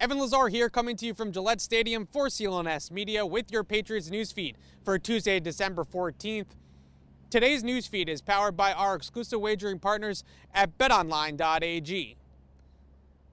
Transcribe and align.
Evan 0.00 0.20
Lazar 0.20 0.46
here, 0.46 0.70
coming 0.70 0.94
to 0.96 1.06
you 1.06 1.12
from 1.12 1.32
Gillette 1.32 1.60
Stadium 1.60 2.06
for 2.06 2.28
CLNS 2.28 2.92
Media 2.92 3.26
with 3.26 3.50
your 3.50 3.64
Patriots 3.64 4.10
newsfeed 4.10 4.54
for 4.84 4.96
Tuesday, 4.96 5.40
December 5.40 5.82
14th. 5.82 6.46
Today's 7.30 7.64
newsfeed 7.64 8.08
is 8.08 8.22
powered 8.22 8.56
by 8.56 8.72
our 8.72 8.94
exclusive 8.94 9.40
wagering 9.40 9.80
partners 9.80 10.22
at 10.54 10.78
betonline.ag. 10.78 12.16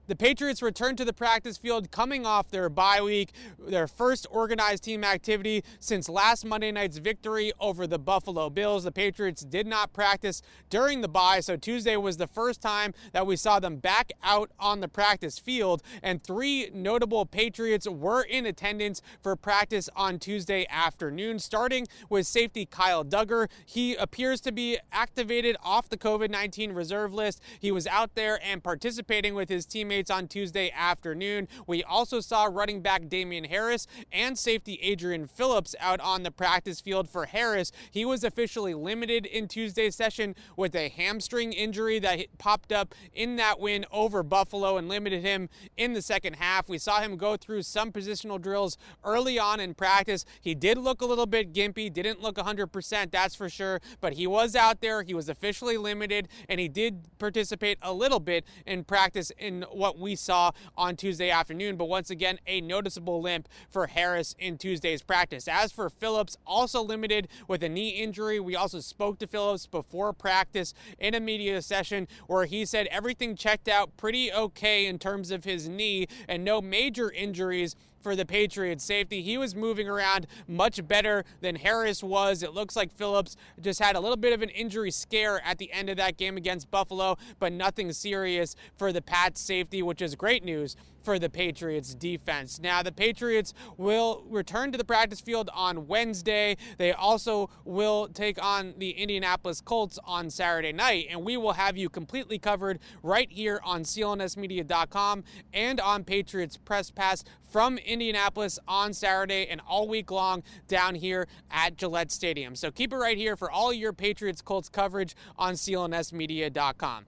The 0.08 0.14
Patriots 0.14 0.62
returned 0.62 0.98
to 0.98 1.04
the 1.04 1.12
practice 1.12 1.56
field 1.56 1.90
coming 1.90 2.24
off 2.24 2.48
their 2.48 2.68
bye 2.68 3.02
week, 3.02 3.32
their 3.58 3.88
first 3.88 4.24
organized 4.30 4.84
team 4.84 5.02
activity 5.02 5.64
since 5.80 6.08
last 6.08 6.44
Monday 6.44 6.70
night's 6.70 6.98
victory 6.98 7.52
over 7.58 7.88
the 7.88 7.98
Buffalo 7.98 8.48
Bills. 8.48 8.84
The 8.84 8.92
Patriots 8.92 9.42
did 9.42 9.66
not 9.66 9.92
practice 9.92 10.42
during 10.70 11.00
the 11.00 11.08
bye, 11.08 11.40
so 11.40 11.56
Tuesday 11.56 11.96
was 11.96 12.18
the 12.18 12.28
first 12.28 12.60
time 12.60 12.94
that 13.12 13.26
we 13.26 13.34
saw 13.34 13.58
them 13.58 13.78
back 13.78 14.12
out 14.22 14.52
on 14.60 14.78
the 14.80 14.86
practice 14.86 15.40
field, 15.40 15.82
and 16.04 16.22
three 16.22 16.70
notable 16.72 17.26
Patriots 17.26 17.88
were 17.88 18.22
in 18.22 18.46
attendance 18.46 19.02
for 19.20 19.34
practice 19.34 19.90
on 19.96 20.20
Tuesday 20.20 20.66
afternoon, 20.70 21.40
starting 21.40 21.84
with 22.08 22.28
safety 22.28 22.64
Kyle 22.64 23.04
Dugger. 23.04 23.48
He 23.64 23.96
appears 23.96 24.40
to 24.42 24.52
be 24.52 24.78
activated 24.92 25.56
off 25.64 25.88
the 25.88 25.98
COVID 25.98 26.30
19 26.30 26.70
reserve 26.72 27.12
list. 27.12 27.42
He 27.58 27.72
was 27.72 27.88
out 27.88 28.14
there 28.14 28.38
and 28.44 28.62
participating 28.62 29.34
with 29.34 29.48
his 29.48 29.66
teammates 29.66 29.95
teammates 29.96 30.10
on 30.10 30.28
Tuesday 30.28 30.70
afternoon. 30.76 31.48
We 31.66 31.82
also 31.82 32.20
saw 32.20 32.44
running 32.44 32.82
back 32.82 33.08
Damien 33.08 33.44
Harris 33.44 33.86
and 34.12 34.38
safety 34.38 34.78
Adrian 34.82 35.26
Phillips 35.26 35.74
out 35.80 36.00
on 36.00 36.22
the 36.22 36.30
practice 36.30 36.80
field 36.80 37.08
for 37.08 37.26
Harris. 37.26 37.72
He 37.90 38.04
was 38.04 38.22
officially 38.22 38.74
limited 38.74 39.24
in 39.24 39.48
Tuesday's 39.48 39.96
session 39.96 40.34
with 40.54 40.74
a 40.74 40.90
hamstring 40.90 41.52
injury 41.54 41.98
that 42.00 42.26
popped 42.36 42.72
up 42.72 42.94
in 43.14 43.36
that 43.36 43.58
win 43.58 43.86
over 43.90 44.22
Buffalo 44.22 44.76
and 44.76 44.86
limited 44.88 45.22
him 45.22 45.48
in 45.76 45.94
the 45.94 46.02
second 46.02 46.36
half. 46.36 46.68
We 46.68 46.78
saw 46.78 47.00
him 47.00 47.16
go 47.16 47.36
through 47.36 47.62
some 47.62 47.90
positional 47.90 48.40
drills 48.40 48.76
early 49.02 49.38
on 49.38 49.60
in 49.60 49.72
practice. 49.74 50.26
He 50.42 50.54
did 50.54 50.76
look 50.76 51.00
a 51.00 51.06
little 51.06 51.26
bit 51.26 51.54
gimpy, 51.54 51.90
didn't 51.90 52.20
look 52.20 52.36
100%, 52.36 53.10
that's 53.10 53.34
for 53.34 53.48
sure, 53.48 53.80
but 54.00 54.14
he 54.14 54.26
was 54.26 54.54
out 54.54 54.82
there. 54.82 55.02
He 55.02 55.14
was 55.14 55.30
officially 55.30 55.78
limited 55.78 56.28
and 56.48 56.60
he 56.60 56.68
did 56.68 57.18
participate 57.18 57.78
a 57.80 57.94
little 57.94 58.20
bit 58.20 58.44
in 58.66 58.84
practice 58.84 59.32
in 59.38 59.64
what 59.86 59.98
we 60.00 60.16
saw 60.16 60.50
on 60.76 60.96
Tuesday 60.96 61.30
afternoon. 61.30 61.76
But 61.76 61.84
once 61.84 62.10
again, 62.10 62.40
a 62.44 62.60
noticeable 62.60 63.22
limp 63.22 63.48
for 63.70 63.86
Harris 63.86 64.34
in 64.36 64.58
Tuesday's 64.58 65.00
practice. 65.00 65.46
As 65.46 65.70
for 65.70 65.88
Phillips, 65.88 66.36
also 66.44 66.82
limited 66.82 67.28
with 67.46 67.62
a 67.62 67.68
knee 67.68 67.90
injury. 67.90 68.40
We 68.40 68.56
also 68.56 68.80
spoke 68.80 69.20
to 69.20 69.28
Phillips 69.28 69.66
before 69.66 70.12
practice 70.12 70.74
in 70.98 71.14
a 71.14 71.20
media 71.20 71.62
session 71.62 72.08
where 72.26 72.46
he 72.46 72.64
said 72.64 72.88
everything 72.88 73.36
checked 73.36 73.68
out 73.68 73.96
pretty 73.96 74.32
okay 74.32 74.86
in 74.86 74.98
terms 74.98 75.30
of 75.30 75.44
his 75.44 75.68
knee 75.68 76.08
and 76.28 76.44
no 76.44 76.60
major 76.60 77.08
injuries 77.12 77.76
for 78.06 78.14
the 78.14 78.24
Patriots 78.24 78.84
safety. 78.84 79.20
He 79.20 79.36
was 79.36 79.56
moving 79.56 79.88
around 79.88 80.28
much 80.46 80.86
better 80.86 81.24
than 81.40 81.56
Harris 81.56 82.04
was. 82.04 82.44
It 82.44 82.54
looks 82.54 82.76
like 82.76 82.92
Phillips 82.92 83.34
just 83.60 83.80
had 83.80 83.96
a 83.96 84.00
little 84.00 84.16
bit 84.16 84.32
of 84.32 84.42
an 84.42 84.48
injury 84.50 84.92
scare 84.92 85.44
at 85.44 85.58
the 85.58 85.72
end 85.72 85.90
of 85.90 85.96
that 85.96 86.16
game 86.16 86.36
against 86.36 86.70
Buffalo, 86.70 87.18
but 87.40 87.52
nothing 87.52 87.92
serious 87.92 88.54
for 88.76 88.92
the 88.92 89.02
Pats 89.02 89.40
safety, 89.40 89.82
which 89.82 90.00
is 90.00 90.14
great 90.14 90.44
news 90.44 90.76
for 91.06 91.20
the 91.20 91.30
Patriots 91.30 91.94
defense. 91.94 92.58
Now, 92.60 92.82
the 92.82 92.90
Patriots 92.90 93.54
will 93.76 94.24
return 94.28 94.72
to 94.72 94.78
the 94.78 94.84
practice 94.84 95.20
field 95.20 95.48
on 95.54 95.86
Wednesday. 95.86 96.56
They 96.78 96.90
also 96.90 97.48
will 97.64 98.08
take 98.08 98.42
on 98.44 98.74
the 98.78 98.90
Indianapolis 98.90 99.60
Colts 99.60 100.00
on 100.02 100.30
Saturday 100.30 100.72
night, 100.72 101.06
and 101.08 101.24
we 101.24 101.36
will 101.36 101.52
have 101.52 101.76
you 101.76 101.88
completely 101.88 102.40
covered 102.40 102.80
right 103.04 103.30
here 103.30 103.60
on 103.62 103.84
clnsmedia.com 103.84 105.22
and 105.54 105.80
on 105.80 106.02
Patriots 106.02 106.56
Press 106.56 106.90
Pass 106.90 107.22
from 107.40 107.78
Indianapolis 107.78 108.58
on 108.66 108.92
Saturday 108.92 109.46
and 109.46 109.60
all 109.68 109.86
week 109.86 110.10
long 110.10 110.42
down 110.66 110.96
here 110.96 111.28
at 111.52 111.76
Gillette 111.76 112.10
Stadium. 112.10 112.56
So 112.56 112.72
keep 112.72 112.92
it 112.92 112.96
right 112.96 113.16
here 113.16 113.36
for 113.36 113.48
all 113.48 113.72
your 113.72 113.92
Patriots 113.92 114.42
Colts 114.42 114.68
coverage 114.68 115.14
on 115.38 115.54
clnsmedia.com. 115.54 117.06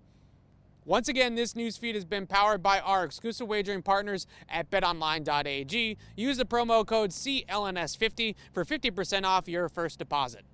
Once 0.89 1.07
again, 1.07 1.35
this 1.35 1.55
news 1.55 1.77
feed 1.77 1.95
has 1.95 2.07
been 2.07 2.27
powered 2.27 2.63
by 2.63 2.81
our 2.81 3.05
exclusive 3.05 3.47
wagering 3.47 3.83
partners 3.83 4.27
at 4.49 4.71
betonline.ag. 4.71 5.99
Use 6.17 6.37
the 6.39 6.47
promo 6.47 6.87
code 6.87 7.11
CLNS50 7.11 8.35
for 8.55 8.65
50% 8.65 9.25
off 9.25 9.47
your 9.47 9.69
first 9.69 9.99
deposit. 9.99 10.47